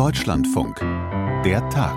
[0.00, 0.80] Deutschlandfunk.
[1.44, 1.94] Der Tag.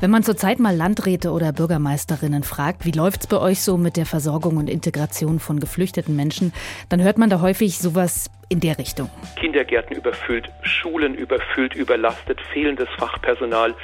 [0.00, 4.04] Wenn man zurzeit mal Landräte oder Bürgermeisterinnen fragt, wie läuft's bei euch so mit der
[4.04, 6.52] Versorgung und Integration von geflüchteten Menschen,
[6.88, 9.08] dann hört man da häufig sowas in der Richtung.
[9.36, 13.76] Kindergärten überfüllt, Schulen überfüllt, überlastet, fehlendes Fachpersonal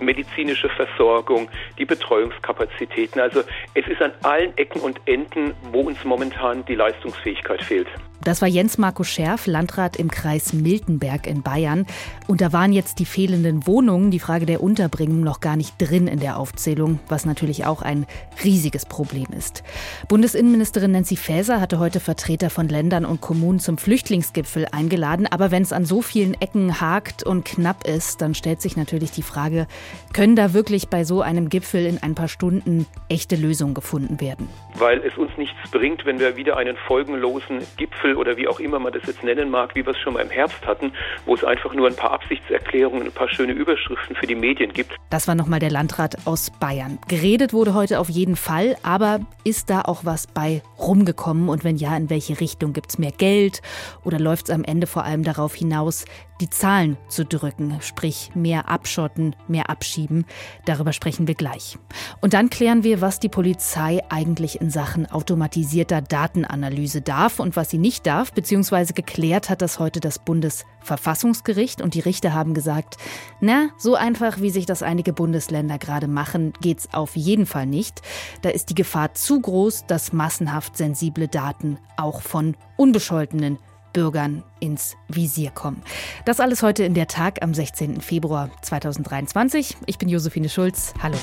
[0.00, 1.48] medizinische Versorgung,
[1.78, 3.20] die Betreuungskapazitäten.
[3.20, 7.86] Also es ist an allen Ecken und Enden, wo uns momentan die Leistungsfähigkeit fehlt.
[8.24, 11.86] Das war Jens Marco Scherf, Landrat im Kreis Miltenberg in Bayern.
[12.28, 16.06] Und da waren jetzt die fehlenden Wohnungen, die Frage der Unterbringung, noch gar nicht drin
[16.06, 18.06] in der Aufzählung, was natürlich auch ein
[18.44, 19.64] riesiges Problem ist.
[20.06, 25.26] Bundesinnenministerin Nancy Faeser hatte heute Vertreter von Ländern und Kommunen zum Flüchtlingsgipfel eingeladen.
[25.26, 29.10] Aber wenn es an so vielen Ecken hakt und knapp ist, dann stellt sich natürlich
[29.10, 29.66] die Frage,
[30.12, 34.48] können da wirklich bei so einem Gipfel in ein paar Stunden echte Lösungen gefunden werden?
[34.76, 38.60] Weil es uns nichts bringt, wenn wir wieder einen folgenlosen Gipfel Gipfel oder wie auch
[38.60, 40.92] immer man das jetzt nennen mag, wie wir es schon mal im Herbst hatten,
[41.26, 44.96] wo es einfach nur ein paar Absichtserklärungen, ein paar schöne Überschriften für die Medien gibt.
[45.10, 46.98] Das war nochmal der Landrat aus Bayern.
[47.08, 51.48] Geredet wurde heute auf jeden Fall, aber ist da auch was bei rumgekommen?
[51.48, 52.72] Und wenn ja, in welche Richtung?
[52.72, 53.60] Gibt es mehr Geld
[54.04, 56.04] oder läuft es am Ende vor allem darauf hinaus,
[56.42, 60.26] die Zahlen zu drücken, sprich mehr abschotten, mehr abschieben.
[60.64, 61.78] Darüber sprechen wir gleich.
[62.20, 67.70] Und dann klären wir, was die Polizei eigentlich in Sachen automatisierter Datenanalyse darf und was
[67.70, 72.96] sie nicht darf, beziehungsweise geklärt hat das heute das Bundesverfassungsgericht und die Richter haben gesagt,
[73.40, 78.02] na, so einfach, wie sich das einige Bundesländer gerade machen, geht's auf jeden Fall nicht.
[78.42, 83.58] Da ist die Gefahr zu groß, dass massenhaft sensible Daten auch von unbescholtenen
[83.92, 85.82] Bürgern ins Visier kommen.
[86.24, 88.00] Das alles heute in der Tag am 16.
[88.00, 89.76] Februar 2023.
[89.86, 90.94] Ich bin Josephine Schulz.
[91.02, 91.16] Hallo.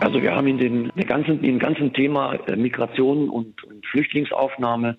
[0.00, 3.84] Also wir haben in, den, in ganzen, in dem ganzen Thema äh, Migration und, und
[3.86, 4.96] Flüchtlingsaufnahme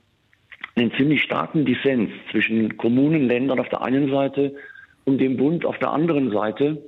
[0.75, 4.55] einen ziemlich starken Dissens zwischen Kommunen, Ländern auf der einen Seite
[5.05, 6.83] und dem Bund auf der anderen Seite.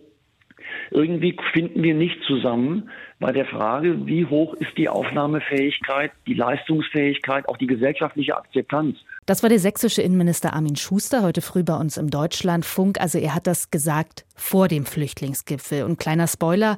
[0.91, 7.47] Irgendwie finden wir nicht zusammen bei der Frage, wie hoch ist die Aufnahmefähigkeit, die Leistungsfähigkeit,
[7.47, 8.97] auch die gesellschaftliche Akzeptanz.
[9.25, 12.99] Das war der sächsische Innenminister Armin Schuster heute früh bei uns im Deutschlandfunk.
[12.99, 15.83] Also er hat das gesagt vor dem Flüchtlingsgipfel.
[15.83, 16.77] Und kleiner Spoiler,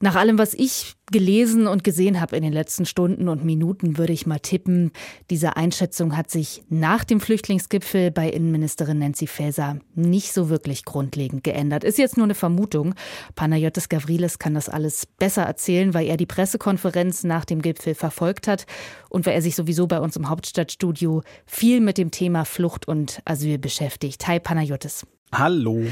[0.00, 4.12] nach allem, was ich gelesen und gesehen habe in den letzten Stunden und Minuten, würde
[4.12, 4.92] ich mal tippen,
[5.28, 11.44] diese Einschätzung hat sich nach dem Flüchtlingsgipfel bei Innenministerin Nancy Faeser nicht so wirklich grundlegend
[11.44, 11.84] geändert.
[11.84, 12.94] Ist jetzt nur eine Vermutung.
[13.34, 18.48] Panayotis Gavrilis kann das alles besser erzählen, weil er die Pressekonferenz nach dem Gipfel verfolgt
[18.48, 18.66] hat
[19.10, 23.20] und weil er sich sowieso bei uns im Hauptstadtstudio viel mit dem Thema Flucht und
[23.26, 24.26] Asyl beschäftigt.
[24.26, 25.04] Hi Panayotis.
[25.32, 25.84] Hallo.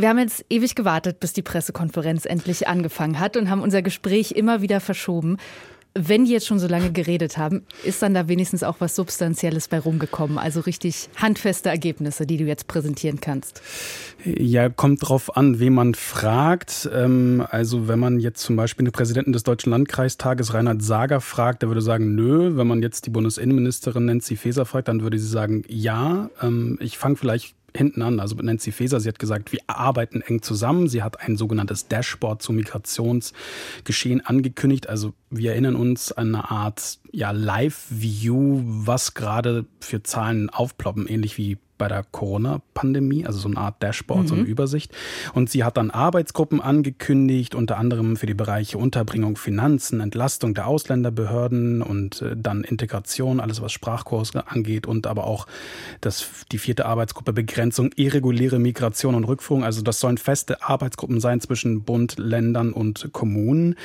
[0.00, 4.32] Wir haben jetzt ewig gewartet, bis die Pressekonferenz endlich angefangen hat und haben unser Gespräch
[4.32, 5.36] immer wieder verschoben.
[5.92, 9.68] Wenn die jetzt schon so lange geredet haben, ist dann da wenigstens auch was Substanzielles
[9.68, 10.38] bei rumgekommen?
[10.38, 13.60] Also richtig handfeste Ergebnisse, die du jetzt präsentieren kannst?
[14.24, 16.88] Ja, kommt drauf an, wen man fragt.
[16.94, 21.60] Ähm, also wenn man jetzt zum Beispiel den Präsidenten des Deutschen Landkreistages, Reinhard Sager, fragt,
[21.60, 22.56] der würde sagen, nö.
[22.56, 26.30] Wenn man jetzt die Bundesinnenministerin Nancy Faeser fragt, dann würde sie sagen, ja.
[26.40, 28.20] Ähm, ich fange vielleicht hinten an.
[28.20, 30.88] Also Nancy Faeser, sie hat gesagt, wir arbeiten eng zusammen.
[30.88, 34.88] Sie hat ein sogenanntes Dashboard zum Migrationsgeschehen angekündigt.
[34.88, 41.38] Also wir erinnern uns an eine Art ja, Live-View, was gerade für Zahlen aufploppen, ähnlich
[41.38, 44.28] wie bei der Corona-Pandemie, also so eine Art Dashboard, mhm.
[44.28, 44.50] so eine mhm.
[44.50, 44.92] Übersicht.
[45.32, 50.66] Und sie hat dann Arbeitsgruppen angekündigt, unter anderem für die Bereiche Unterbringung, Finanzen, Entlastung der
[50.66, 55.46] Ausländerbehörden und äh, dann Integration, alles was Sprachkurse angeht und aber auch
[56.02, 59.64] das, die vierte Arbeitsgruppe Begrenzung irreguläre Migration und Rückführung.
[59.64, 63.76] Also das sollen feste Arbeitsgruppen sein zwischen Bund, Ländern und Kommunen.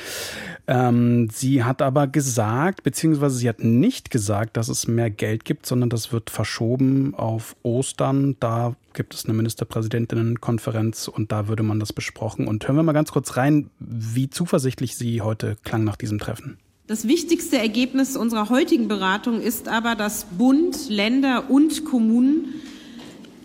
[0.66, 5.64] Ähm, sie hat aber gesagt, beziehungsweise sie hat nicht gesagt, dass es mehr Geld gibt,
[5.64, 8.36] sondern das wird verschoben auf Ostern Ostern.
[8.40, 12.48] Da gibt es eine Ministerpräsidentinnenkonferenz und da würde man das besprochen.
[12.48, 16.58] Und hören wir mal ganz kurz rein, wie zuversichtlich sie heute klang nach diesem Treffen.
[16.88, 22.46] Das wichtigste Ergebnis unserer heutigen Beratung ist aber, dass Bund, Länder und Kommunen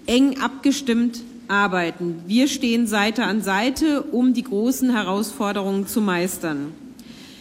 [0.05, 2.21] eng abgestimmt arbeiten.
[2.27, 6.71] Wir stehen Seite an Seite, um die großen Herausforderungen zu meistern.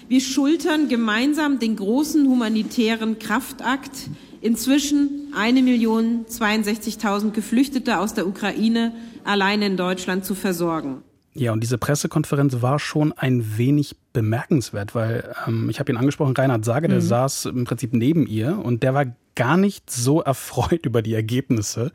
[0.08, 4.08] Wir schultern gemeinsam den großen humanitären Kraftakt,
[4.40, 8.92] inzwischen 1.062.000 Geflüchtete aus der Ukraine
[9.24, 11.02] alleine in Deutschland zu versorgen.
[11.32, 16.34] Ja, und diese Pressekonferenz war schon ein wenig bemerkenswert, weil ähm, ich habe ihn angesprochen,
[16.36, 17.02] Reinhard Sage, der mhm.
[17.02, 19.06] saß im Prinzip neben ihr und der war
[19.36, 21.92] gar nicht so erfreut über die Ergebnisse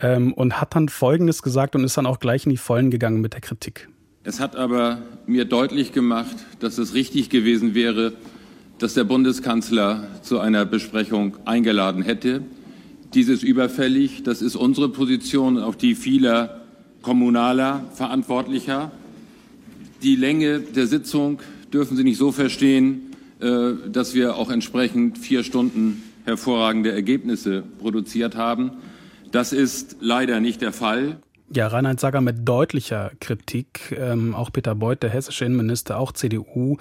[0.00, 3.20] ähm, und hat dann Folgendes gesagt und ist dann auch gleich in die Vollen gegangen
[3.20, 3.88] mit der Kritik.
[4.22, 8.12] Es hat aber mir deutlich gemacht, dass es richtig gewesen wäre,
[8.78, 12.42] dass der Bundeskanzler zu einer Besprechung eingeladen hätte.
[13.14, 14.22] Dies ist überfällig.
[14.22, 16.60] Das ist unsere Position und auch die vieler
[17.02, 18.92] kommunaler Verantwortlicher.
[20.02, 21.40] Die Länge der Sitzung
[21.72, 28.36] dürfen Sie nicht so verstehen, äh, dass wir auch entsprechend vier Stunden hervorragende Ergebnisse produziert
[28.36, 28.72] haben.
[29.32, 31.18] Das ist leider nicht der Fall.
[31.50, 33.96] Ja, Reinhard Sager mit deutlicher Kritik.
[33.98, 36.76] Ähm, auch Peter Beuth, der hessische Innenminister, auch CDU,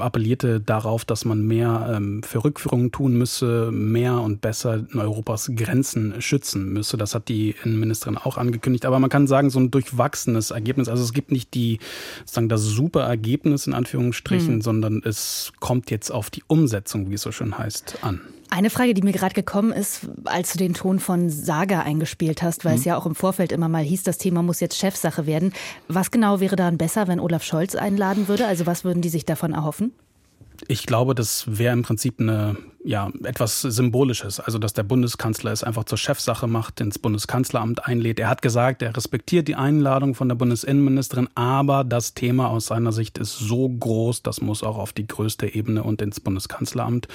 [0.00, 6.20] appellierte darauf, dass man mehr ähm, für Rückführungen tun müsse, mehr und besser Europas Grenzen
[6.20, 6.96] schützen müsse.
[6.96, 8.86] Das hat die Innenministerin auch angekündigt.
[8.86, 10.88] Aber man kann sagen, so ein durchwachsenes Ergebnis.
[10.88, 11.78] Also es gibt nicht die,
[12.20, 14.62] sozusagen das super Ergebnis in Anführungsstrichen, mhm.
[14.62, 18.20] sondern es kommt jetzt auf die Umsetzung, wie es so schön heißt, an.
[18.50, 22.64] Eine Frage, die mir gerade gekommen ist, als du den Ton von Saga eingespielt hast,
[22.64, 22.78] weil mhm.
[22.78, 25.52] es ja auch im Vorfeld immer mal hieß, das Thema muss jetzt Chefsache werden.
[25.88, 28.46] Was genau wäre dann besser, wenn Olaf Scholz einladen würde?
[28.46, 29.92] Also was würden die sich davon erhoffen?
[30.66, 32.56] Ich glaube, das wäre im Prinzip eine
[32.88, 34.40] ja, etwas Symbolisches.
[34.40, 38.18] Also, dass der Bundeskanzler es einfach zur Chefsache macht, ins Bundeskanzleramt einlädt.
[38.18, 42.92] Er hat gesagt, er respektiert die Einladung von der Bundesinnenministerin, aber das Thema aus seiner
[42.92, 47.08] Sicht ist so groß, das muss auch auf die größte Ebene und ins Bundeskanzleramt.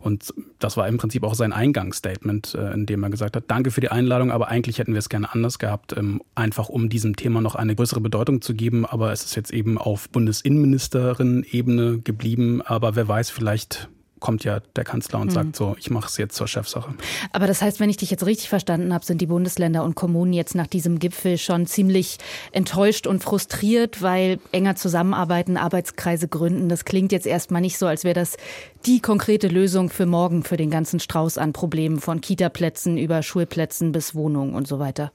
[0.00, 3.70] Und das war im Prinzip auch sein Eingangsstatement, äh, in dem er gesagt hat, danke
[3.70, 7.14] für die Einladung, aber eigentlich hätten wir es gerne anders gehabt, ähm, einfach um diesem
[7.14, 8.84] Thema noch eine größere Bedeutung zu geben.
[8.84, 12.62] Aber es ist jetzt eben auf Bundesinnenministerin-Ebene geblieben.
[12.62, 13.88] Aber wer weiß, vielleicht
[14.24, 15.32] kommt ja der Kanzler und mhm.
[15.32, 16.94] sagt so, ich mache es jetzt zur Chefsache.
[17.32, 20.32] Aber das heißt, wenn ich dich jetzt richtig verstanden habe, sind die Bundesländer und Kommunen
[20.32, 22.16] jetzt nach diesem Gipfel schon ziemlich
[22.50, 26.70] enttäuscht und frustriert, weil enger zusammenarbeiten, Arbeitskreise gründen.
[26.70, 28.38] Das klingt jetzt erstmal nicht so, als wäre das
[28.86, 33.92] die konkrete Lösung für morgen für den ganzen Strauß an Problemen von Kitaplätzen über Schulplätzen
[33.92, 35.12] bis Wohnungen und so weiter.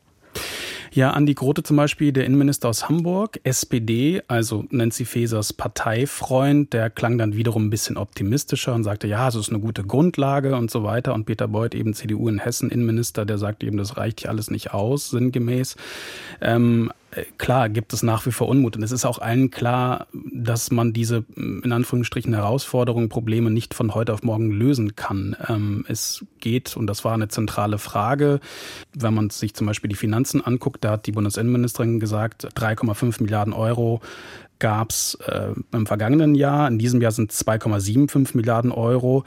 [0.91, 6.89] Ja, Andi Grote zum Beispiel, der Innenminister aus Hamburg, SPD, also Nancy Fasers Parteifreund, der
[6.89, 10.71] klang dann wiederum ein bisschen optimistischer und sagte, ja, es ist eine gute Grundlage und
[10.71, 11.13] so weiter.
[11.13, 14.49] Und Peter Beuth, eben CDU in Hessen, Innenminister, der sagt eben, das reicht hier alles
[14.49, 15.75] nicht aus, sinngemäß.
[16.41, 18.75] Ähm, äh, klar gibt es nach wie vor Unmut.
[18.75, 23.93] Und es ist auch allen klar, dass man diese in Anführungsstrichen Herausforderungen, Probleme nicht von
[23.95, 25.35] heute auf morgen lösen kann.
[25.47, 28.39] Ähm, es geht, und das war eine zentrale Frage,
[28.93, 33.53] wenn man sich zum Beispiel die Finanzen anguckt, da hat die Bundesinnenministerin gesagt, 3,5 Milliarden
[33.53, 34.01] Euro
[34.59, 36.67] gab es äh, im vergangenen Jahr.
[36.67, 39.23] In diesem Jahr sind es 2,75 Milliarden Euro.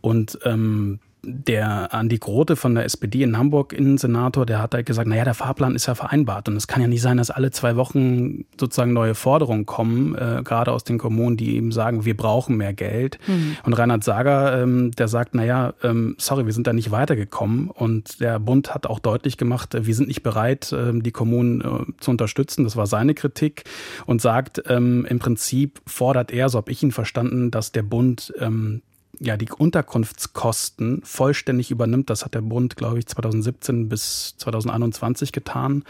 [0.00, 5.08] Und ähm, der Andi Grote von der SPD in Hamburg, Innensenator, der hat halt gesagt,
[5.08, 7.76] naja, der Fahrplan ist ja vereinbart und es kann ja nicht sein, dass alle zwei
[7.76, 12.56] Wochen sozusagen neue Forderungen kommen, äh, gerade aus den Kommunen, die eben sagen, wir brauchen
[12.56, 13.18] mehr Geld.
[13.26, 13.56] Mhm.
[13.64, 18.20] Und Reinhard Sager, ähm, der sagt, naja, ähm, sorry, wir sind da nicht weitergekommen und
[18.20, 21.92] der Bund hat auch deutlich gemacht, äh, wir sind nicht bereit, äh, die Kommunen äh,
[22.00, 22.64] zu unterstützen.
[22.64, 23.64] Das war seine Kritik
[24.06, 28.32] und sagt, ähm, im Prinzip fordert er, so habe ich ihn verstanden, dass der Bund
[28.38, 28.82] ähm,
[29.20, 32.10] ja, die Unterkunftskosten vollständig übernimmt.
[32.10, 35.84] Das hat der Bund, glaube ich, 2017 bis 2021 getan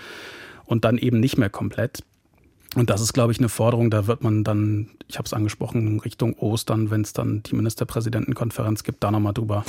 [0.66, 2.02] und dann eben nicht mehr komplett.
[2.74, 6.00] Und das ist, glaube ich, eine Forderung, da wird man dann, ich habe es angesprochen,
[6.00, 9.64] Richtung Ostern, wenn es dann die Ministerpräsidentenkonferenz gibt, da nochmal drüber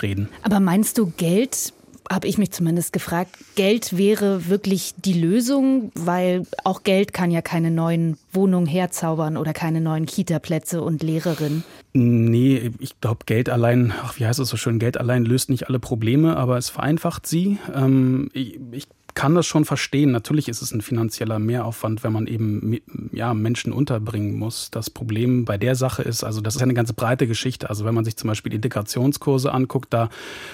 [0.00, 0.28] reden.
[0.42, 1.74] Aber meinst du, Geld
[2.10, 7.42] habe ich mich zumindest gefragt, Geld wäre wirklich die Lösung, weil auch Geld kann ja
[7.42, 11.64] keine neuen Wohnungen herzaubern oder keine neuen Kita-Plätze und Lehrerinnen.
[11.92, 15.68] Nee, ich glaube, Geld allein, ach, wie heißt es so schön, Geld allein löst nicht
[15.68, 17.58] alle Probleme, aber es vereinfacht sie.
[17.74, 18.86] Ähm, ich, ich
[19.18, 20.12] kann das schon verstehen.
[20.12, 22.78] Natürlich ist es ein finanzieller Mehraufwand, wenn man eben
[23.10, 24.70] ja, Menschen unterbringen muss.
[24.70, 27.68] Das Problem bei der Sache ist, also das ist eine ganz breite Geschichte.
[27.68, 30.08] Also wenn man sich zum Beispiel Integrationskurse anguckt, da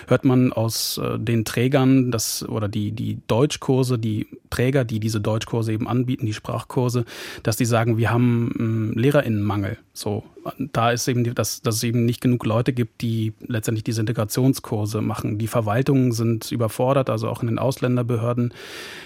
[0.06, 5.21] hört man aus äh, den Trägern, das oder die, die Deutschkurse, die Träger, die diese
[5.21, 7.04] Deutschkurse eben anbieten, die Sprachkurse,
[7.42, 9.76] dass die sagen, wir haben ähm, Lehrerinnenmangel.
[9.92, 10.25] So,
[10.59, 15.00] da ist eben, dass, dass es eben nicht genug Leute gibt, die letztendlich diese Integrationskurse
[15.02, 15.38] machen.
[15.38, 18.53] Die Verwaltungen sind überfordert, also auch in den Ausländerbehörden.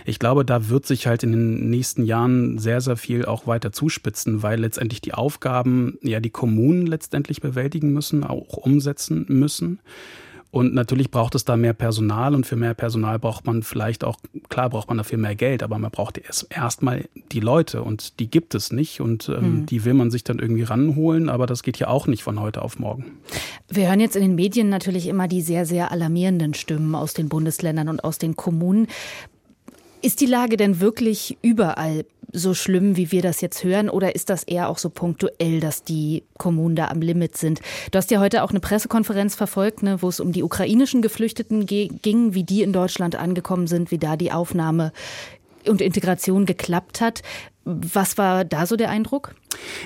[0.04, 3.72] Ich glaube, da wird sich halt in den nächsten Jahren sehr, sehr viel auch weiter
[3.72, 9.80] zuspitzen, weil letztendlich die Aufgaben ja die Kommunen letztendlich bewältigen müssen, auch umsetzen müssen.
[10.50, 14.16] Und natürlich braucht es da mehr Personal und für mehr Personal braucht man vielleicht auch,
[14.48, 18.30] klar braucht man dafür mehr Geld, aber man braucht erst erstmal die Leute und die
[18.30, 19.66] gibt es nicht und ähm, mhm.
[19.66, 22.62] die will man sich dann irgendwie ranholen, aber das geht ja auch nicht von heute
[22.62, 23.18] auf morgen.
[23.68, 27.28] Wir hören jetzt in den Medien natürlich immer die sehr, sehr alarmierenden Stimmen aus den
[27.28, 28.86] Bundesländern und aus den Kommunen.
[30.00, 34.30] Ist die Lage denn wirklich überall so schlimm, wie wir das jetzt hören, oder ist
[34.30, 37.60] das eher auch so punktuell, dass die Kommunen da am Limit sind?
[37.90, 41.66] Du hast ja heute auch eine Pressekonferenz verfolgt, ne, wo es um die ukrainischen Geflüchteten
[41.66, 44.92] ging, wie die in Deutschland angekommen sind, wie da die Aufnahme
[45.66, 47.22] und Integration geklappt hat.
[47.64, 49.34] Was war da so der Eindruck?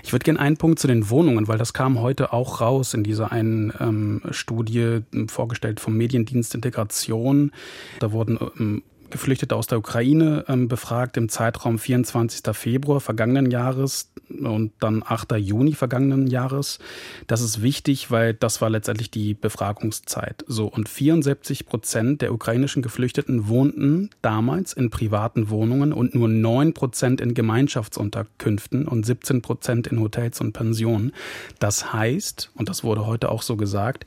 [0.05, 3.03] Ich würde gerne einen Punkt zu den Wohnungen, weil das kam heute auch raus in
[3.03, 7.51] dieser einen ähm, Studie vorgestellt vom Mediendienst Integration.
[7.99, 12.43] Da wurden ähm, Geflüchtete aus der Ukraine ähm, befragt im Zeitraum 24.
[12.57, 15.33] Februar vergangenen Jahres und dann 8.
[15.33, 16.79] Juni vergangenen Jahres.
[17.27, 20.45] Das ist wichtig, weil das war letztendlich die Befragungszeit.
[20.49, 26.73] So und 74 Prozent der ukrainischen Geflüchteten wohnten damals in privaten Wohnungen und nur 9
[26.73, 31.13] Prozent in Gemeinschaftsunterkünften und 17 Prozent in Hotels und Pensionen.
[31.59, 34.07] Das heißt, und das wurde heute auch so gesagt,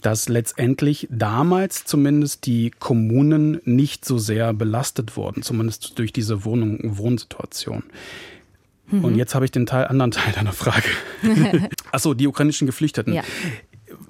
[0.00, 6.44] dass letztendlich damals zumindest die Kommunen nicht so sehr sehr belastet worden, zumindest durch diese
[6.44, 7.82] Wohnung, Wohnsituation.
[8.86, 9.04] Mhm.
[9.04, 10.88] Und jetzt habe ich den Teil, anderen Teil deiner Frage.
[11.92, 13.14] Achso, die ukrainischen Geflüchteten.
[13.14, 13.24] Ja.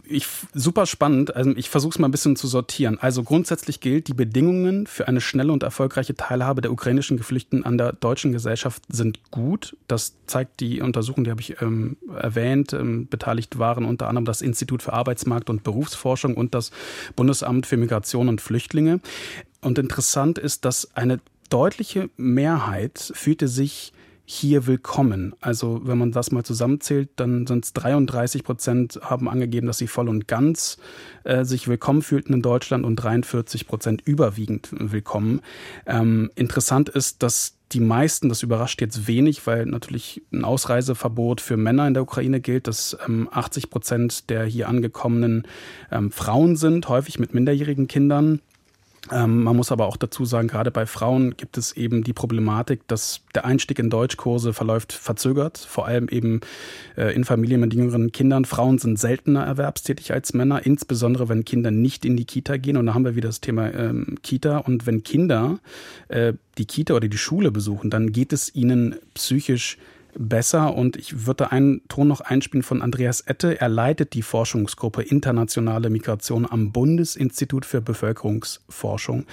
[0.04, 1.34] Ich, super spannend.
[1.34, 2.98] Also ich versuche es mal ein bisschen zu sortieren.
[3.00, 7.78] Also grundsätzlich gilt, die Bedingungen für eine schnelle und erfolgreiche Teilhabe der ukrainischen Geflüchteten an
[7.78, 9.76] der deutschen Gesellschaft sind gut.
[9.86, 12.74] Das zeigt die Untersuchung, die habe ich ähm, erwähnt.
[12.74, 16.70] Ähm, beteiligt waren unter anderem das Institut für Arbeitsmarkt und Berufsforschung und das
[17.16, 19.00] Bundesamt für Migration und Flüchtlinge.
[19.60, 23.92] Und interessant ist, dass eine deutliche Mehrheit fühlte sich
[24.30, 25.34] hier willkommen.
[25.40, 29.86] Also wenn man das mal zusammenzählt, dann sind es 33 Prozent haben angegeben, dass sie
[29.86, 30.76] voll und ganz
[31.24, 35.40] äh, sich willkommen fühlten in Deutschland und 43 Prozent überwiegend willkommen.
[35.86, 41.56] Ähm, interessant ist, dass die meisten, das überrascht jetzt wenig, weil natürlich ein Ausreiseverbot für
[41.56, 45.46] Männer in der Ukraine gilt, dass ähm, 80 Prozent der hier angekommenen
[45.90, 48.42] ähm, Frauen sind, häufig mit minderjährigen Kindern.
[49.12, 52.86] Ähm, man muss aber auch dazu sagen, gerade bei Frauen gibt es eben die Problematik,
[52.88, 56.40] dass der Einstieg in Deutschkurse verläuft verzögert, vor allem eben
[56.96, 58.44] äh, in Familien mit jüngeren Kindern.
[58.44, 62.76] Frauen sind seltener erwerbstätig als Männer, insbesondere wenn Kinder nicht in die Kita gehen.
[62.76, 64.58] Und da haben wir wieder das Thema ähm, Kita.
[64.58, 65.58] Und wenn Kinder
[66.08, 69.78] äh, die Kita oder die Schule besuchen, dann geht es ihnen psychisch
[70.18, 70.74] besser.
[70.74, 73.60] Und ich würde einen Ton noch einspielen von Andreas Ette.
[73.60, 79.24] Er leitet die Forschungsgruppe Internationale Migration am Bundesinstitut für Bevölkerungsforschung.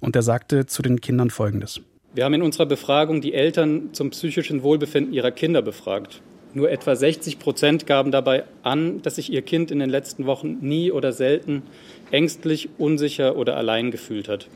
[0.00, 1.80] Und er sagte zu den Kindern Folgendes.
[2.14, 6.22] Wir haben in unserer Befragung die Eltern zum psychischen Wohlbefinden ihrer Kinder befragt.
[6.54, 10.56] Nur etwa 60 Prozent gaben dabei an, dass sich ihr Kind in den letzten Wochen
[10.62, 11.62] nie oder selten
[12.10, 14.48] ängstlich, unsicher oder allein gefühlt hat.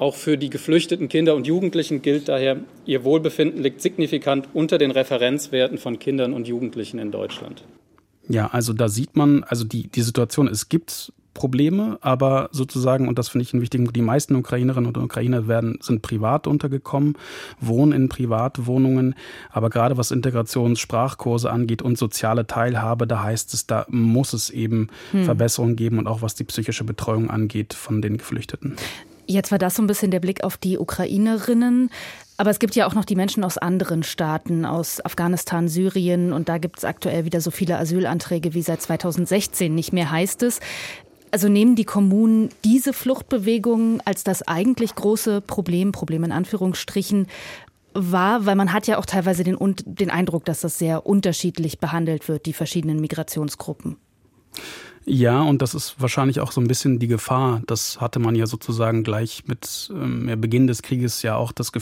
[0.00, 4.92] Auch für die geflüchteten Kinder und Jugendlichen gilt daher, ihr Wohlbefinden liegt signifikant unter den
[4.92, 7.64] Referenzwerten von Kindern und Jugendlichen in Deutschland.
[8.26, 13.18] Ja, also da sieht man, also die, die Situation, es gibt Probleme, aber sozusagen, und
[13.18, 17.18] das finde ich einen wichtigen Punkt, die meisten Ukrainerinnen und Ukrainer werden, sind privat untergekommen,
[17.60, 19.14] wohnen in Privatwohnungen,
[19.50, 24.88] aber gerade was Integrationssprachkurse angeht und soziale Teilhabe, da heißt es, da muss es eben
[25.10, 25.24] hm.
[25.24, 28.76] Verbesserungen geben und auch was die psychische Betreuung angeht von den Geflüchteten.
[29.26, 31.90] Jetzt war das so ein bisschen der Blick auf die Ukrainerinnen.
[32.36, 36.32] Aber es gibt ja auch noch die Menschen aus anderen Staaten, aus Afghanistan, Syrien.
[36.32, 40.42] Und da gibt es aktuell wieder so viele Asylanträge wie seit 2016 nicht mehr, heißt
[40.42, 40.60] es.
[41.32, 47.28] Also nehmen die Kommunen diese Fluchtbewegungen als das eigentlich große Problem, Problem in Anführungsstrichen,
[47.92, 52.28] wahr, weil man hat ja auch teilweise den, den Eindruck, dass das sehr unterschiedlich behandelt
[52.28, 53.96] wird, die verschiedenen Migrationsgruppen.
[55.06, 57.62] Ja, und das ist wahrscheinlich auch so ein bisschen die Gefahr.
[57.66, 61.72] Das hatte man ja sozusagen gleich mit ähm, Beginn des Krieges ja auch das,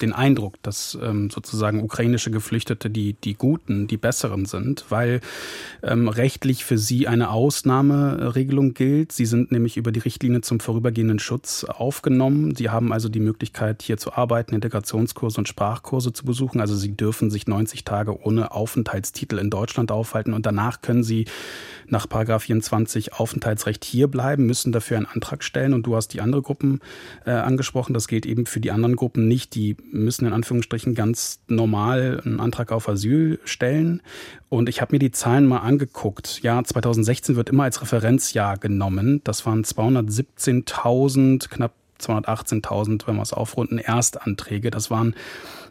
[0.00, 5.20] den Eindruck, dass ähm, sozusagen ukrainische Geflüchtete die, die Guten, die Besseren sind, weil
[5.82, 9.10] ähm, rechtlich für sie eine Ausnahmeregelung gilt.
[9.10, 12.54] Sie sind nämlich über die Richtlinie zum vorübergehenden Schutz aufgenommen.
[12.54, 16.60] Sie haben also die Möglichkeit, hier zu arbeiten, Integrationskurse und Sprachkurse zu besuchen.
[16.60, 21.24] Also sie dürfen sich 90 Tage ohne Aufenthaltstitel in Deutschland aufhalten und danach können sie
[21.88, 22.59] nach Paragraph 24
[23.12, 25.74] Aufenthaltsrecht hier bleiben, müssen dafür einen Antrag stellen.
[25.74, 26.80] Und du hast die andere Gruppen
[27.24, 27.94] äh, angesprochen.
[27.94, 29.54] Das gilt eben für die anderen Gruppen nicht.
[29.54, 34.02] Die müssen in Anführungsstrichen ganz normal einen Antrag auf Asyl stellen.
[34.48, 36.40] Und ich habe mir die Zahlen mal angeguckt.
[36.42, 39.20] Ja, 2016 wird immer als Referenzjahr genommen.
[39.24, 44.70] Das waren 217.000, knapp 218.000, wenn wir es aufrunden, Erstanträge.
[44.70, 45.14] Das waren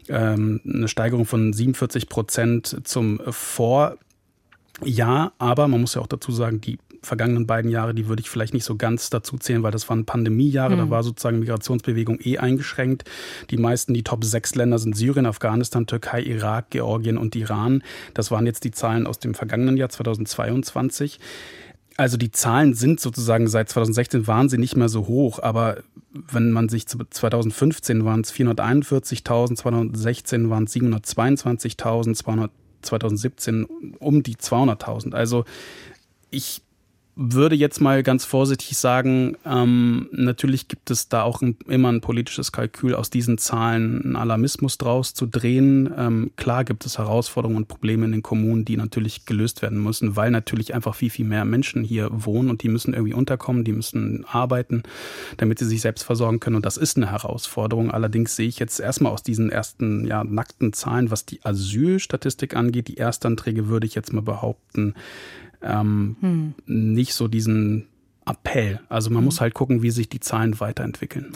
[0.08, 3.98] ähm, eine Steigerung von 47 Prozent zum Vor
[4.84, 8.30] ja, aber man muss ja auch dazu sagen, die vergangenen beiden Jahre, die würde ich
[8.30, 10.80] vielleicht nicht so ganz dazu zählen, weil das waren Pandemiejahre, mhm.
[10.80, 13.04] da war sozusagen Migrationsbewegung eh eingeschränkt.
[13.50, 17.84] Die meisten, die Top 6 Länder sind Syrien, Afghanistan, Türkei, Irak, Georgien und Iran.
[18.14, 21.20] Das waren jetzt die Zahlen aus dem vergangenen Jahr 2022.
[21.98, 26.52] Also die Zahlen sind sozusagen seit 2016 waren sie nicht mehr so hoch, aber wenn
[26.52, 32.50] man sich 2015 waren es 441.000, 2016 waren es 722.000,
[32.82, 33.66] 2017
[34.00, 35.14] um die 200.000.
[35.14, 35.46] Also
[36.32, 36.62] ich
[37.22, 42.00] würde jetzt mal ganz vorsichtig sagen, ähm, natürlich gibt es da auch ein, immer ein
[42.00, 45.94] politisches Kalkül, aus diesen Zahlen einen Alarmismus draus zu drehen.
[45.98, 50.16] Ähm, klar gibt es Herausforderungen und Probleme in den Kommunen, die natürlich gelöst werden müssen,
[50.16, 53.74] weil natürlich einfach viel, viel mehr Menschen hier wohnen und die müssen irgendwie unterkommen, die
[53.74, 54.84] müssen arbeiten,
[55.36, 56.56] damit sie sich selbst versorgen können.
[56.56, 57.92] Und das ist eine Herausforderung.
[57.92, 62.88] Allerdings sehe ich jetzt erstmal aus diesen ersten ja, nackten Zahlen, was die Asylstatistik angeht,
[62.88, 64.94] die Erstanträge würde ich jetzt mal behaupten,
[65.62, 66.54] ähm, hm.
[66.66, 67.88] nicht so diesen
[68.26, 68.80] Appell.
[68.90, 69.26] Also man hm.
[69.26, 71.34] muss halt gucken, wie sich die Zahlen weiterentwickeln.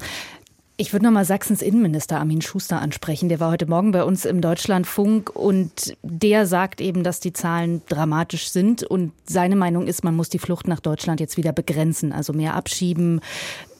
[0.75, 3.29] Ich würde nochmal Sachsens Innenminister Armin Schuster ansprechen.
[3.29, 7.83] Der war heute Morgen bei uns im Deutschlandfunk und der sagt eben, dass die Zahlen
[7.89, 8.81] dramatisch sind.
[8.81, 12.55] Und seine Meinung ist, man muss die Flucht nach Deutschland jetzt wieder begrenzen, also mehr
[12.55, 13.21] abschieben,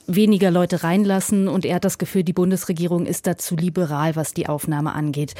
[0.05, 1.47] weniger Leute reinlassen.
[1.47, 5.33] Und er hat das Gefühl, die Bundesregierung ist dazu liberal, was die Aufnahme angeht.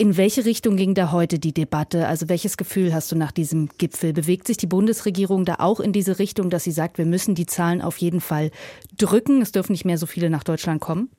[0.00, 2.08] In welche Richtung ging da heute die Debatte?
[2.08, 4.14] Also welches Gefühl hast du nach diesem Gipfel?
[4.14, 7.44] Bewegt sich die Bundesregierung da auch in diese Richtung, dass sie sagt, wir müssen die
[7.44, 8.50] Zahlen auf jeden Fall
[8.96, 9.42] drücken?
[9.42, 11.10] Es dürfen nicht mehr so viele nach Deutschland kommen?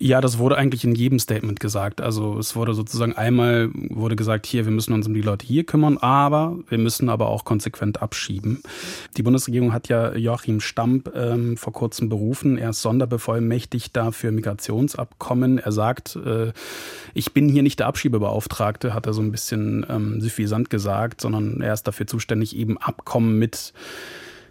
[0.00, 2.00] Ja, das wurde eigentlich in jedem Statement gesagt.
[2.00, 5.64] Also es wurde sozusagen einmal wurde gesagt, hier, wir müssen uns um die Leute hier
[5.64, 8.62] kümmern, aber wir müssen aber auch konsequent abschieben.
[9.16, 12.58] Die Bundesregierung hat ja Joachim Stamp ähm, vor kurzem berufen.
[12.58, 15.58] Er ist Sonderbevollmächtigter für Migrationsabkommen.
[15.58, 16.52] Er sagt, äh,
[17.12, 21.60] ich bin hier nicht der Abschiebebeauftragte, hat er so ein bisschen ähm, suffisant gesagt, sondern
[21.60, 23.72] er ist dafür zuständig, eben Abkommen mit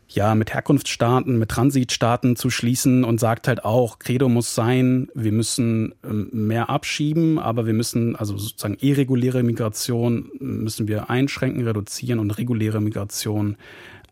[0.09, 5.33] ja, mit Herkunftsstaaten, mit Transitstaaten zu schließen und sagt halt auch, Credo muss sein, wir
[5.33, 12.19] müssen ähm, mehr abschieben, aber wir müssen, also sozusagen irreguläre Migration müssen wir einschränken, reduzieren
[12.19, 13.57] und reguläre Migration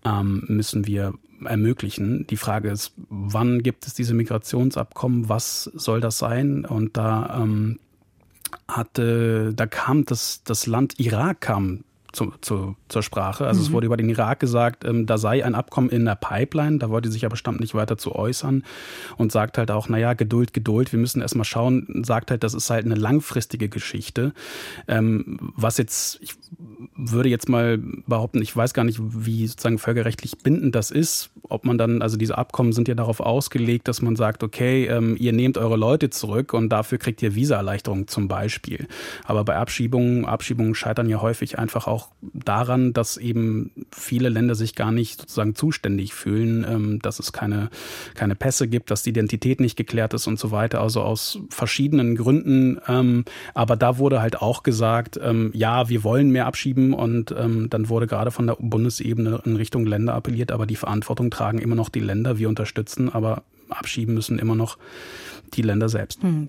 [0.04, 2.28] ähm, müssen wir ermöglichen.
[2.28, 5.30] Die Frage ist, wann gibt es diese Migrationsabkommen?
[5.30, 6.66] Was soll das sein?
[6.66, 7.80] Und da ähm,
[8.68, 11.84] hatte, da kam das, das Land Irak kam
[12.16, 13.46] zu, zu, zur Sprache.
[13.46, 13.66] Also mhm.
[13.66, 16.90] es wurde über den Irak gesagt, ähm, da sei ein Abkommen in der Pipeline, da
[16.90, 18.64] wollte sich aber Stamp nicht weiter zu äußern
[19.18, 22.70] und sagt halt auch, naja, Geduld, Geduld, wir müssen erstmal schauen, sagt halt, das ist
[22.70, 24.34] halt eine langfristige Geschichte.
[24.88, 26.34] Ähm, was jetzt, ich
[26.96, 31.66] würde jetzt mal behaupten, ich weiß gar nicht, wie sozusagen völkerrechtlich bindend das ist, ob
[31.66, 35.34] man dann, also diese Abkommen sind ja darauf ausgelegt, dass man sagt, okay, ähm, ihr
[35.34, 38.88] nehmt eure Leute zurück und dafür kriegt ihr Visaerleichterung zum Beispiel.
[39.26, 44.76] Aber bei Abschiebungen, Abschiebungen scheitern ja häufig einfach auch daran, dass eben viele Länder sich
[44.76, 47.70] gar nicht sozusagen zuständig fühlen, ähm, dass es keine,
[48.16, 50.82] keine Pässe gibt, dass die Identität nicht geklärt ist und so weiter.
[50.82, 52.80] Also aus verschiedenen Gründen.
[52.88, 57.70] Ähm, aber da wurde halt auch gesagt, ähm, ja, wir wollen mehr abschieben und ähm,
[57.70, 61.76] dann wurde gerade von der Bundesebene in Richtung Länder appelliert, aber die Verantwortung tragen immer
[61.76, 62.38] noch die Länder.
[62.38, 64.78] Wir unterstützen, aber abschieben müssen immer noch
[65.54, 66.22] die Länder selbst.
[66.22, 66.48] Hm.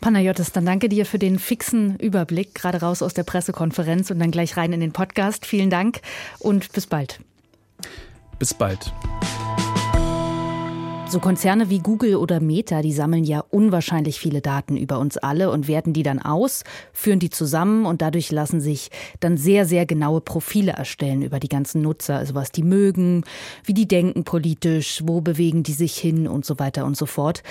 [0.00, 4.30] Panayotis, dann danke dir für den fixen Überblick, gerade raus aus der Pressekonferenz und dann
[4.30, 5.46] gleich rein in den Podcast.
[5.46, 6.00] Vielen Dank
[6.38, 7.20] und bis bald.
[8.38, 8.92] Bis bald.
[11.10, 15.50] So Konzerne wie Google oder Meta, die sammeln ja unwahrscheinlich viele Daten über uns alle
[15.50, 19.86] und werten die dann aus, führen die zusammen und dadurch lassen sich dann sehr, sehr
[19.86, 23.24] genaue Profile erstellen über die ganzen Nutzer, also was die mögen,
[23.64, 27.42] wie die denken politisch, wo bewegen die sich hin und so weiter und so fort.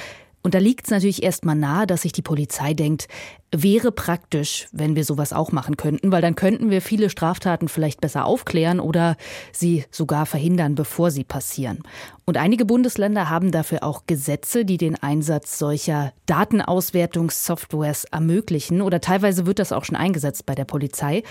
[0.47, 3.09] Und da liegt es natürlich erstmal nahe, dass sich die Polizei denkt,
[3.51, 7.99] wäre praktisch, wenn wir sowas auch machen könnten, weil dann könnten wir viele Straftaten vielleicht
[7.99, 9.17] besser aufklären oder
[9.51, 11.79] sie sogar verhindern, bevor sie passieren.
[12.23, 19.45] Und einige Bundesländer haben dafür auch Gesetze, die den Einsatz solcher Datenauswertungssoftwares ermöglichen oder teilweise
[19.45, 21.23] wird das auch schon eingesetzt bei der Polizei.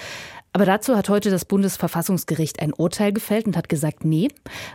[0.57, 4.29] Aber dazu hat heute das Bundesverfassungsgericht ein Urteil gefällt und hat gesagt, nee,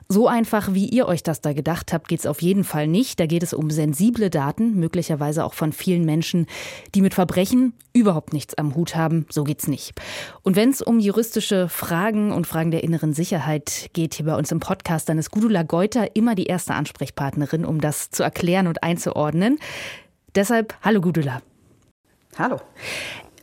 [0.07, 3.19] so einfach wie ihr euch das da gedacht habt, geht es auf jeden Fall nicht.
[3.19, 6.45] Da geht es um sensible Daten, möglicherweise auch von vielen Menschen,
[6.93, 9.25] die mit Verbrechen überhaupt nichts am Hut haben.
[9.31, 9.99] So geht's nicht.
[10.43, 14.51] Und wenn es um juristische Fragen und Fragen der inneren Sicherheit geht hier bei uns
[14.51, 18.83] im Podcast, dann ist Gudula Geuter immer die erste Ansprechpartnerin, um das zu erklären und
[18.83, 19.57] einzuordnen.
[20.35, 21.41] Deshalb, hallo Gudula.
[22.37, 22.59] Hallo.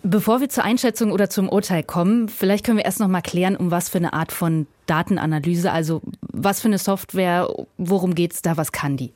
[0.03, 3.57] Bevor wir zur Einschätzung oder zum Urteil kommen, vielleicht können wir erst noch mal klären,
[3.57, 8.43] um was für eine Art von Datenanalyse, also was für eine Software, worum geht es
[8.43, 9.13] da, was kann die?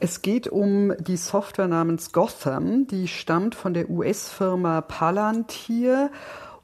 [0.00, 6.10] Es geht um die Software namens Gotham, die stammt von der US-Firma Palantir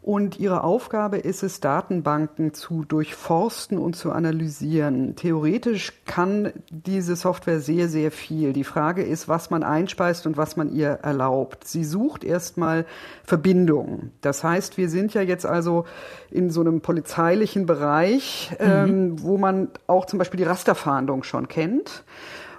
[0.02, 5.14] und ihre Aufgabe ist es, Datenbanken zu durchforsten und zu analysieren.
[5.14, 8.54] Theoretisch kann diese Software sehr, sehr viel.
[8.54, 11.68] Die Frage ist, was man einspeist und was man ihr erlaubt.
[11.68, 12.86] Sie sucht erstmal
[13.24, 14.12] Verbindungen.
[14.22, 15.84] Das heißt, wir sind ja jetzt also
[16.30, 18.66] in so einem polizeilichen Bereich, mhm.
[18.66, 22.04] ähm, wo man auch zum Beispiel die Rasterfahndung schon kennt.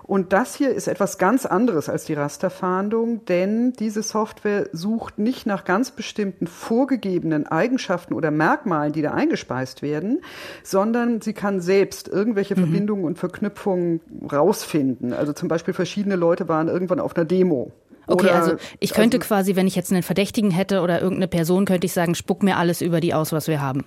[0.04, 5.46] Und das hier ist etwas ganz anderes als die Rasterfahndung, denn diese Software sucht nicht
[5.46, 10.22] nach ganz bestimmten vorgegebenen Eigenschaften oder Merkmalen, die da eingespeist werden,
[10.64, 12.60] sondern sie kann selbst irgendwelche mhm.
[12.60, 15.14] Verbindungen und Verknüpfungen rausfinden.
[15.14, 17.72] Also zum Beispiel verschiedene Leute waren irgendwann auf einer Demo.
[18.08, 21.28] Okay, oder, also ich könnte also, quasi, wenn ich jetzt einen Verdächtigen hätte oder irgendeine
[21.28, 23.86] Person, könnte ich sagen, spuck mir alles über die aus, was wir haben.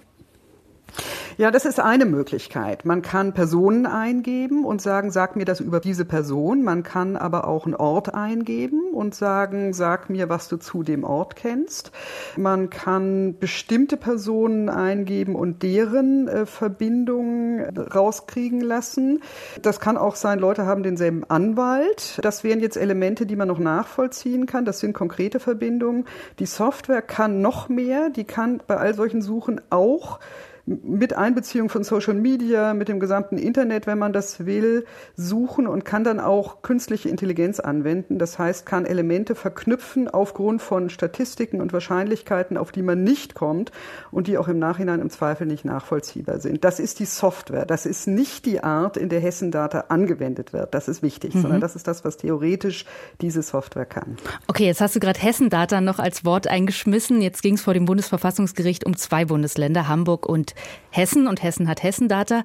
[1.36, 2.84] Ja, das ist eine Möglichkeit.
[2.84, 6.62] Man kann Personen eingeben und sagen, sag mir das über diese Person.
[6.62, 11.02] Man kann aber auch einen Ort eingeben und sagen, sag mir, was du zu dem
[11.02, 11.90] Ort kennst.
[12.36, 19.20] Man kann bestimmte Personen eingeben und deren äh, Verbindungen rauskriegen lassen.
[19.60, 22.20] Das kann auch sein, Leute haben denselben Anwalt.
[22.22, 24.64] Das wären jetzt Elemente, die man noch nachvollziehen kann.
[24.64, 26.04] Das sind konkrete Verbindungen.
[26.38, 28.08] Die Software kann noch mehr.
[28.10, 30.20] Die kann bei all solchen Suchen auch
[30.66, 35.84] mit Einbeziehung von Social Media, mit dem gesamten Internet, wenn man das will, suchen und
[35.84, 38.18] kann dann auch künstliche Intelligenz anwenden.
[38.18, 43.72] Das heißt, kann Elemente verknüpfen aufgrund von Statistiken und Wahrscheinlichkeiten, auf die man nicht kommt
[44.10, 46.64] und die auch im Nachhinein im Zweifel nicht nachvollziehbar sind.
[46.64, 47.66] Das ist die Software.
[47.66, 50.72] Das ist nicht die Art, in der Hessendata angewendet wird.
[50.72, 51.42] Das ist wichtig, mhm.
[51.42, 52.86] sondern das ist das, was theoretisch
[53.20, 54.16] diese Software kann.
[54.46, 57.20] Okay, jetzt hast du gerade Hessendata noch als Wort eingeschmissen.
[57.20, 60.53] Jetzt ging es vor dem Bundesverfassungsgericht um zwei Bundesländer, Hamburg und
[60.90, 62.42] Hessen und Hessen hat Hessendata.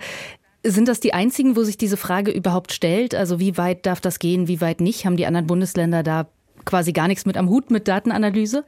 [0.64, 3.16] Sind das die einzigen, wo sich diese Frage überhaupt stellt?
[3.16, 5.06] Also wie weit darf das gehen, wie weit nicht?
[5.06, 6.28] Haben die anderen Bundesländer da
[6.66, 8.66] quasi gar nichts mit am Hut mit Datenanalyse?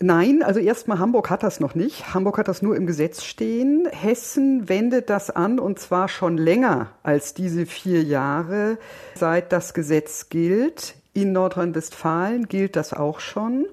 [0.00, 2.14] Nein, also erstmal Hamburg hat das noch nicht.
[2.14, 3.88] Hamburg hat das nur im Gesetz stehen.
[3.90, 8.78] Hessen wendet das an und zwar schon länger als diese vier Jahre,
[9.14, 10.96] seit das Gesetz gilt.
[11.16, 13.66] In Nordrhein-Westfalen gilt das auch schon.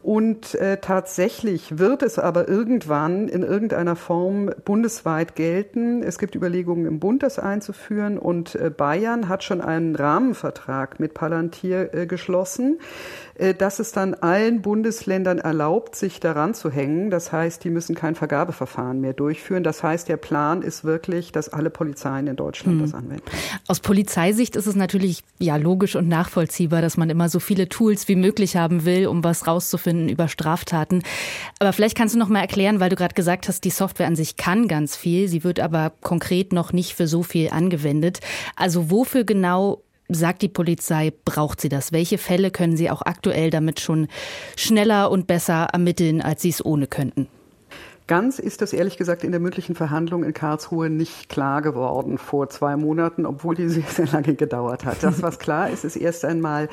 [0.00, 6.04] Und äh, tatsächlich wird es aber irgendwann in irgendeiner Form bundesweit gelten.
[6.04, 8.16] Es gibt Überlegungen im Bund, das einzuführen.
[8.16, 12.78] Und äh, Bayern hat schon einen Rahmenvertrag mit Palantir äh, geschlossen,
[13.34, 17.10] äh, dass es dann allen Bundesländern erlaubt, sich daran zu hängen.
[17.10, 19.64] Das heißt, die müssen kein Vergabeverfahren mehr durchführen.
[19.64, 22.84] Das heißt, der Plan ist wirklich, dass alle Polizeien in Deutschland hm.
[22.84, 23.24] das anwenden.
[23.66, 28.06] Aus Polizeisicht ist es natürlich ja logisch und nachvollziehbar dass man immer so viele Tools
[28.08, 31.02] wie möglich haben will, um was rauszufinden über Straftaten.
[31.58, 34.16] Aber vielleicht kannst du noch mal erklären, weil du gerade gesagt hast, die Software an
[34.16, 38.20] sich kann ganz viel, sie wird aber konkret noch nicht für so viel angewendet.
[38.54, 41.92] Also wofür genau sagt die Polizei, braucht sie das?
[41.92, 44.08] Welche Fälle können sie auch aktuell damit schon
[44.56, 47.28] schneller und besser ermitteln, als sie es ohne könnten?
[48.06, 52.50] Ganz ist das ehrlich gesagt in der mündlichen Verhandlung in Karlsruhe nicht klar geworden vor
[52.50, 55.02] zwei Monaten, obwohl die sehr, sehr lange gedauert hat.
[55.02, 56.68] Das, was klar ist, ist erst einmal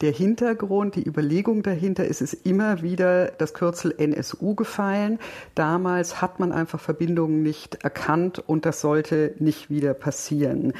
[0.00, 2.04] der Hintergrund, die Überlegung dahinter.
[2.04, 5.18] ist Es immer wieder das Kürzel NSU gefallen.
[5.56, 10.72] Damals hat man einfach Verbindungen nicht erkannt und das sollte nicht wieder passieren.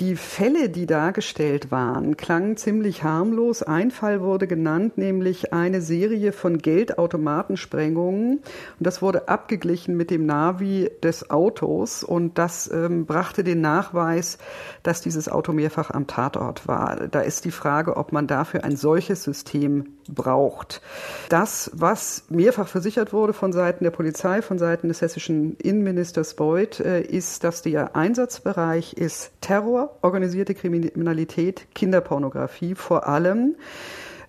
[0.00, 3.62] Die Fälle, die dargestellt waren, klangen ziemlich harmlos.
[3.62, 8.38] Ein Fall wurde genannt, nämlich eine Serie von Geldautomatensprengungen.
[8.38, 8.42] Und
[8.78, 14.38] das wurde ab abgeglichen mit dem Navi des Autos und das ähm, brachte den Nachweis,
[14.82, 17.08] dass dieses Auto mehrfach am Tatort war.
[17.10, 20.80] Da ist die Frage, ob man dafür ein solches System braucht.
[21.28, 26.80] Das, was mehrfach versichert wurde von Seiten der Polizei, von Seiten des hessischen Innenministers Beuth,
[26.80, 33.56] äh, ist, dass der Einsatzbereich ist Terror, organisierte Kriminalität, Kinderpornografie vor allem.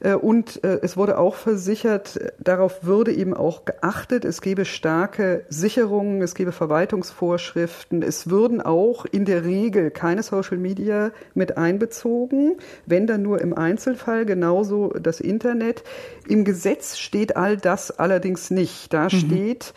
[0.03, 5.45] Äh, und äh, es wurde auch versichert, darauf würde eben auch geachtet, es gebe starke
[5.49, 12.57] Sicherungen, es gebe Verwaltungsvorschriften, es würden auch in der Regel keine Social Media mit einbezogen,
[12.85, 15.83] wenn dann nur im Einzelfall, genauso das Internet.
[16.27, 18.93] Im Gesetz steht all das allerdings nicht.
[18.93, 19.09] Da mhm.
[19.09, 19.73] steht,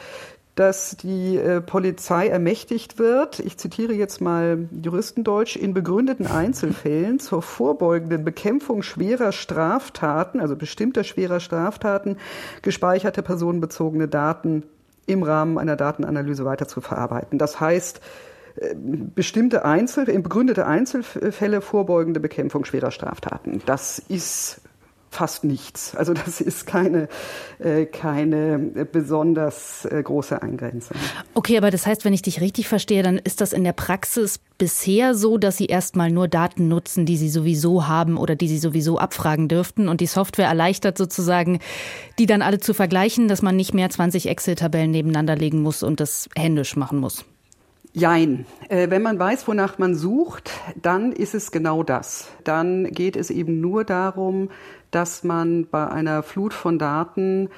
[0.56, 7.42] dass die äh, Polizei ermächtigt wird, ich zitiere jetzt mal Juristendeutsch, in begründeten Einzelfällen zur
[7.42, 12.16] vorbeugenden Bekämpfung schwerer Straftaten, also bestimmter schwerer Straftaten,
[12.62, 14.62] gespeicherte personenbezogene Daten
[15.04, 17.38] im Rahmen einer Datenanalyse weiter zu verarbeiten.
[17.38, 18.00] Das heißt,
[18.56, 23.60] äh, bestimmte Einzel, begründete Einzelfälle vorbeugende Bekämpfung schwerer Straftaten.
[23.66, 24.62] Das ist
[25.16, 25.96] fast nichts.
[25.96, 27.08] Also das ist keine,
[27.58, 30.96] äh, keine besonders äh, große Eingrenzung.
[31.32, 34.38] Okay, aber das heißt, wenn ich dich richtig verstehe, dann ist das in der Praxis
[34.58, 38.58] bisher so, dass Sie erstmal nur Daten nutzen, die Sie sowieso haben oder die Sie
[38.58, 41.60] sowieso abfragen dürften und die Software erleichtert sozusagen,
[42.18, 46.00] die dann alle zu vergleichen, dass man nicht mehr 20 Excel-Tabellen nebeneinander legen muss und
[46.00, 47.24] das händisch machen muss.
[47.98, 48.44] Jein.
[48.68, 52.28] Äh, wenn man weiß, wonach man sucht, dann ist es genau das.
[52.44, 54.50] Dann geht es eben nur darum,
[54.90, 57.48] dass man bei einer Flut von Daten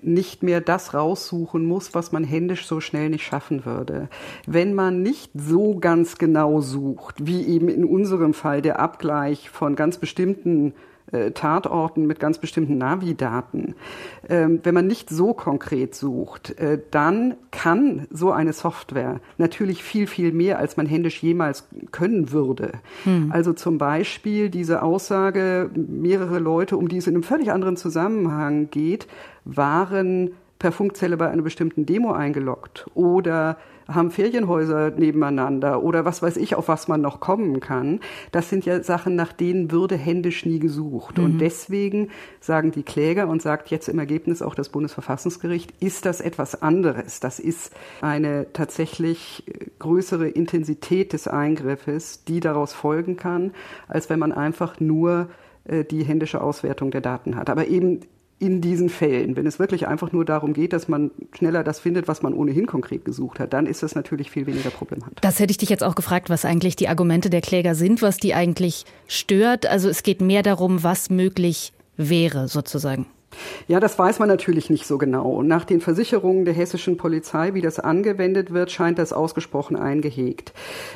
[0.00, 4.08] nicht mehr das raussuchen muss, was man händisch so schnell nicht schaffen würde.
[4.46, 9.76] Wenn man nicht so ganz genau sucht, wie eben in unserem Fall der Abgleich von
[9.76, 10.72] ganz bestimmten
[11.12, 13.74] äh, Tatorten mit ganz bestimmten Navi-Daten.
[14.28, 20.06] Ähm, wenn man nicht so konkret sucht, äh, dann kann so eine Software natürlich viel,
[20.06, 22.72] viel mehr, als man händisch jemals können würde.
[23.04, 23.30] Hm.
[23.30, 28.70] Also zum Beispiel diese Aussage, mehrere Leute, um die es in einem völlig anderen Zusammenhang
[28.70, 29.06] geht,
[29.44, 36.36] waren per Funkzelle bei einer bestimmten Demo eingeloggt oder haben Ferienhäuser nebeneinander oder was weiß
[36.36, 38.00] ich, auf was man noch kommen kann.
[38.30, 41.18] Das sind ja Sachen, nach denen würde händisch nie gesucht.
[41.18, 41.24] Mhm.
[41.24, 42.08] Und deswegen
[42.40, 47.20] sagen die Kläger und sagt jetzt im Ergebnis auch das Bundesverfassungsgericht, ist das etwas anderes.
[47.20, 49.44] Das ist eine tatsächlich
[49.78, 53.52] größere Intensität des Eingriffes, die daraus folgen kann,
[53.88, 55.28] als wenn man einfach nur
[55.64, 57.50] äh, die händische Auswertung der Daten hat.
[57.50, 58.00] Aber eben
[58.42, 59.36] in diesen Fällen.
[59.36, 62.66] Wenn es wirklich einfach nur darum geht, dass man schneller das findet, was man ohnehin
[62.66, 65.20] konkret gesucht hat, dann ist das natürlich viel weniger problematisch.
[65.20, 68.16] Das hätte ich dich jetzt auch gefragt, was eigentlich die Argumente der Kläger sind, was
[68.16, 69.66] die eigentlich stört.
[69.66, 73.06] Also es geht mehr darum, was möglich wäre, sozusagen.
[73.68, 75.42] Ja, das weiß man natürlich nicht so genau.
[75.42, 80.52] Nach den Versicherungen der hessischen Polizei, wie das angewendet wird, scheint das ausgesprochen eingehegt.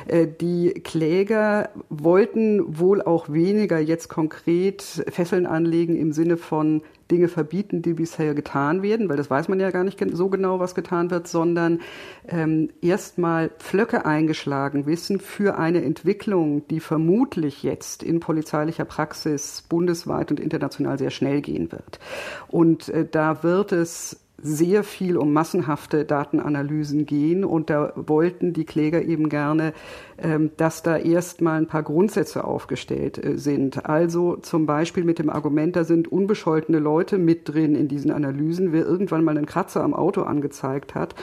[0.07, 6.81] Äh, die Kläger wollten wohl auch weniger jetzt konkret Fesseln anlegen im Sinne von
[7.11, 10.59] Dinge verbieten, die bisher getan werden, weil das weiß man ja gar nicht so genau,
[10.59, 11.81] was getan wird, sondern
[12.27, 20.31] ähm, erstmal Pflöcke eingeschlagen wissen für eine Entwicklung, die vermutlich jetzt in polizeilicher Praxis bundesweit
[20.31, 21.99] und international sehr schnell gehen wird.
[22.47, 28.65] Und äh, da wird es sehr viel um massenhafte Datenanalysen gehen und da wollten die
[28.65, 29.73] Kläger eben gerne,
[30.19, 33.87] ähm, dass da erstmal ein paar Grundsätze aufgestellt äh, sind.
[33.87, 38.71] Also zum Beispiel mit dem Argument, da sind unbescholtene Leute mit drin in diesen Analysen.
[38.73, 41.15] Wer irgendwann mal einen Kratzer am Auto angezeigt hat,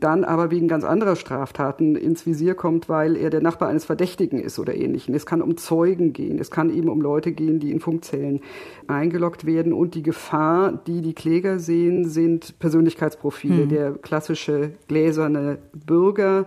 [0.00, 4.40] dann aber wegen ganz anderer Straftaten ins Visier kommt, weil er der Nachbar eines Verdächtigen
[4.40, 5.14] ist oder ähnlichen.
[5.14, 8.40] Es kann um Zeugen gehen, es kann eben um Leute gehen, die in Funkzellen
[8.86, 13.68] eingeloggt werden und die Gefahr, die die Kläger sehen, sind sind Persönlichkeitsprofile, mhm.
[13.68, 16.46] der klassische gläserne Bürger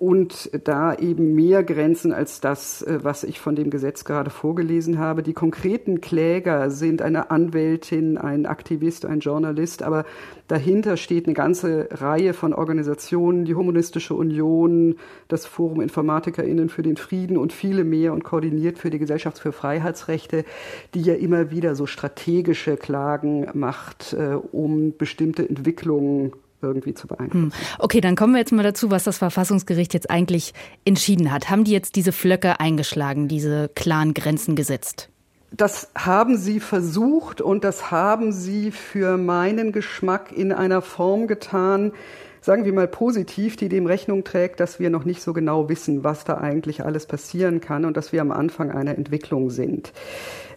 [0.00, 4.98] und da eben mehr Grenzen als das, äh, was ich von dem Gesetz gerade vorgelesen
[4.98, 5.22] habe.
[5.22, 10.06] Die konkreten Kläger sind eine Anwältin, ein Aktivist, ein Journalist, aber
[10.48, 14.96] dahinter steht eine ganze Reihe von Organisationen, die Humanistische Union,
[15.28, 19.52] das Forum Informatikerinnen für den Frieden und viele mehr und koordiniert für die Gesellschaft für
[19.52, 20.46] Freiheitsrechte,
[20.94, 27.52] die ja immer wieder so strategische Klagen macht, äh, um bestimmte Entwicklungen irgendwie zu beeinflussen.
[27.52, 27.76] Hm.
[27.78, 31.50] Okay, dann kommen wir jetzt mal dazu, was das Verfassungsgericht jetzt eigentlich entschieden hat.
[31.50, 35.08] Haben die jetzt diese Flöcke eingeschlagen, diese klaren Grenzen gesetzt?
[35.52, 41.92] Das haben sie versucht und das haben sie für meinen Geschmack in einer Form getan,
[42.40, 46.04] sagen wir mal positiv, die dem Rechnung trägt, dass wir noch nicht so genau wissen,
[46.04, 49.92] was da eigentlich alles passieren kann und dass wir am Anfang einer Entwicklung sind.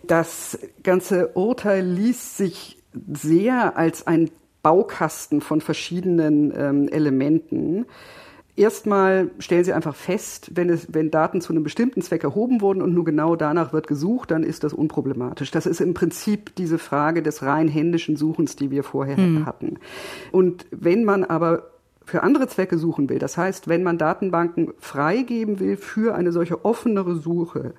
[0.03, 2.77] Das ganze Urteil ließ sich
[3.11, 4.29] sehr als ein
[4.63, 7.85] Baukasten von verschiedenen ähm, Elementen.
[8.55, 12.81] Erstmal stellen Sie einfach fest, wenn, es, wenn Daten zu einem bestimmten Zweck erhoben wurden
[12.81, 15.51] und nur genau danach wird gesucht, dann ist das unproblematisch.
[15.51, 19.45] Das ist im Prinzip diese Frage des rein händischen Suchens, die wir vorher hm.
[19.45, 19.79] hatten.
[20.31, 21.71] Und wenn man aber
[22.05, 26.63] für andere Zwecke suchen will, das heißt, wenn man Datenbanken freigeben will für eine solche
[26.63, 27.73] offenere Suche,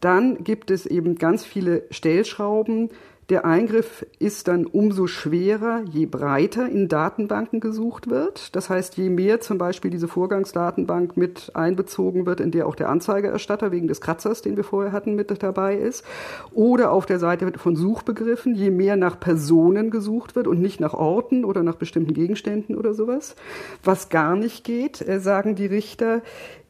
[0.00, 2.90] dann gibt es eben ganz viele Stellschrauben,
[3.28, 8.56] der Eingriff ist dann umso schwerer, je breiter in Datenbanken gesucht wird.
[8.56, 12.88] Das heißt, je mehr zum Beispiel diese Vorgangsdatenbank mit einbezogen wird, in der auch der
[12.88, 16.06] Anzeigerstatter wegen des Kratzers, den wir vorher hatten, mit dabei ist.
[16.52, 20.94] Oder auf der Seite von Suchbegriffen, je mehr nach Personen gesucht wird und nicht nach
[20.94, 23.36] Orten oder nach bestimmten Gegenständen oder sowas.
[23.84, 26.22] Was gar nicht geht, äh, sagen die Richter,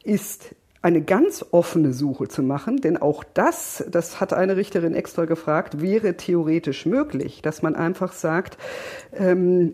[0.03, 5.25] ist eine ganz offene Suche zu machen, denn auch das, das hat eine Richterin extra
[5.25, 8.57] gefragt, wäre theoretisch möglich, dass man einfach sagt,
[9.13, 9.73] ähm,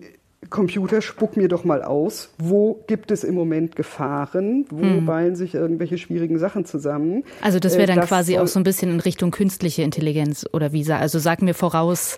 [0.49, 5.05] Computer, spuck mir doch mal aus, wo gibt es im Moment Gefahren, wo hm.
[5.05, 7.23] ballen sich irgendwelche schwierigen Sachen zusammen.
[7.41, 10.71] Also das wäre dann äh, quasi auch so ein bisschen in Richtung künstliche Intelligenz oder
[10.71, 12.17] wie, also sag mir voraus,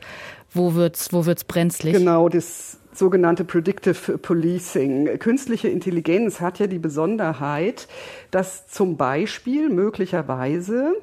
[0.53, 1.93] wo wird's, wo wird's brenzlig?
[1.93, 5.19] Genau, das sogenannte Predictive Policing.
[5.19, 7.87] Künstliche Intelligenz hat ja die Besonderheit,
[8.31, 10.95] dass zum Beispiel möglicherweise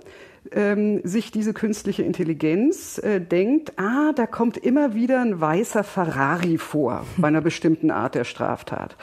[0.52, 6.58] ähm, sich diese künstliche Intelligenz äh, denkt, ah, da kommt immer wieder ein weißer Ferrari
[6.58, 8.96] vor bei einer bestimmten Art der Straftat.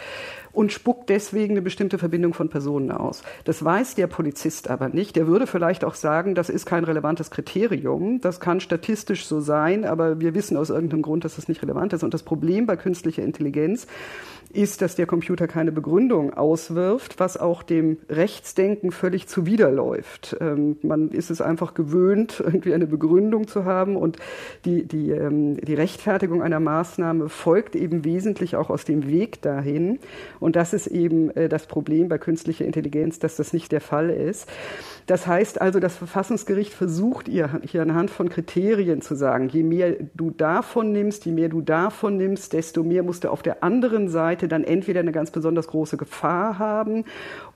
[0.53, 3.23] Und spuckt deswegen eine bestimmte Verbindung von Personen aus.
[3.45, 5.15] Das weiß der Polizist aber nicht.
[5.15, 8.21] Der würde vielleicht auch sagen, das ist kein relevantes Kriterium.
[8.21, 11.93] Das kann statistisch so sein, aber wir wissen aus irgendeinem Grund, dass das nicht relevant
[11.93, 12.03] ist.
[12.03, 13.87] Und das Problem bei künstlicher Intelligenz
[14.53, 20.35] ist, dass der Computer keine Begründung auswirft, was auch dem Rechtsdenken völlig zuwiderläuft.
[20.39, 24.17] Ähm, man ist es einfach gewöhnt, irgendwie eine Begründung zu haben und
[24.65, 29.99] die, die, ähm, die Rechtfertigung einer Maßnahme folgt eben wesentlich auch aus dem Weg dahin.
[30.41, 34.09] Und das ist eben äh, das Problem bei künstlicher Intelligenz, dass das nicht der Fall
[34.09, 34.49] ist.
[35.05, 39.95] Das heißt also, das Verfassungsgericht versucht ihr hier anhand von Kriterien zu sagen, je mehr
[40.15, 44.09] du davon nimmst, je mehr du davon nimmst, desto mehr musst du auf der anderen
[44.09, 47.05] Seite dann entweder eine ganz besonders große Gefahr haben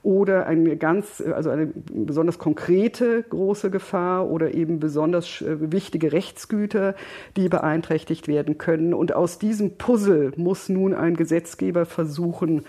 [0.06, 6.94] oder eine ganz, also eine besonders konkrete große Gefahr oder eben besonders äh, wichtige Rechtsgüter,
[7.36, 8.94] die beeinträchtigt werden können.
[8.94, 12.64] Und aus diesem Puzzle muss nun ein Gesetzgeber versuchen,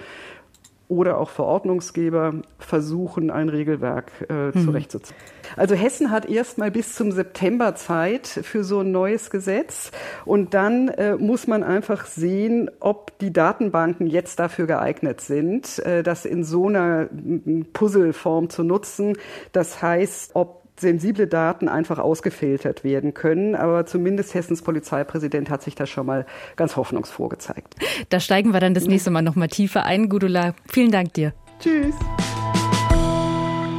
[0.89, 4.65] oder auch Verordnungsgeber versuchen, ein Regelwerk äh, mhm.
[4.65, 5.17] zurechtzuziehen.
[5.55, 9.91] Also Hessen hat erstmal bis zum September Zeit für so ein neues Gesetz
[10.25, 16.03] und dann äh, muss man einfach sehen, ob die Datenbanken jetzt dafür geeignet sind, äh,
[16.03, 17.09] das in so einer
[17.73, 19.17] Puzzleform zu nutzen.
[19.51, 23.55] Das heißt, ob sensible Daten einfach ausgefiltert werden können.
[23.55, 27.75] Aber zumindest Hessens Polizeipräsident hat sich da schon mal ganz hoffnungsfroh gezeigt.
[28.09, 30.09] Da steigen wir dann das nächste Mal noch mal tiefer ein.
[30.09, 31.33] Gudula, vielen Dank dir.
[31.59, 31.95] Tschüss.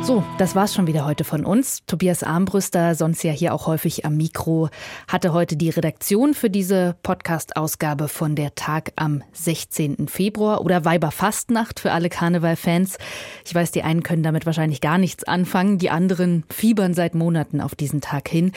[0.08, 1.82] So, das war's schon wieder heute von uns.
[1.86, 4.70] Tobias Armbrüster, sonst ja hier auch häufig am Mikro,
[5.06, 10.08] hatte heute die Redaktion für diese Podcast-Ausgabe von der Tag am 16.
[10.08, 12.96] Februar oder Weiberfastnacht für alle Karneval-Fans.
[13.44, 17.60] Ich weiß, die einen können damit wahrscheinlich gar nichts anfangen, die anderen fiebern seit Monaten
[17.60, 18.52] auf diesen Tag hin.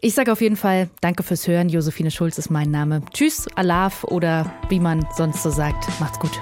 [0.00, 1.68] Ich sage auf jeden Fall Danke fürs Hören.
[1.68, 3.02] Josephine Schulz ist mein Name.
[3.12, 5.86] Tschüss, Alaf oder wie man sonst so sagt.
[6.00, 6.40] Macht's gut.